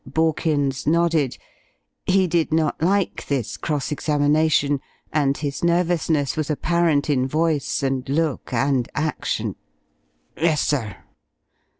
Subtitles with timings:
[0.09, 1.37] Borkins nodded.
[2.07, 4.81] He did not like this cross examination,
[5.13, 9.57] and his nervousness was apparent in voice and look and action.
[10.35, 10.95] "Yes, sir."